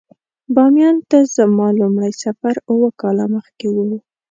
باميان 0.55 0.95
ته 1.09 1.19
زما 1.35 1.67
لومړی 1.79 2.11
سفر 2.23 2.55
اووه 2.69 2.89
کاله 3.01 3.25
مخکې 3.35 3.67
و. 3.73 3.77